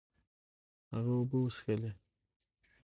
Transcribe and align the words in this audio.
هغه 0.93 1.11
اوبه 1.17 1.37
وڅښلې. 1.41 1.91